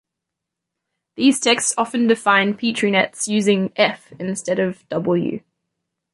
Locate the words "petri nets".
2.57-3.27